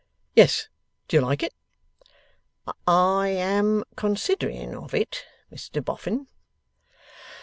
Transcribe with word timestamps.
'Yes. 0.35 0.67
Do 1.07 1.17
you 1.17 1.21
like 1.21 1.43
it?' 1.43 1.53
'I 2.87 3.27
am 3.27 3.83
considering 3.95 4.75
of 4.75 4.95
it, 4.95 5.27
Mr 5.53 5.85
Boffin. 5.85 6.25